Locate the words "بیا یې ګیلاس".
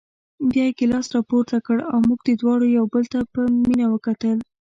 0.49-1.07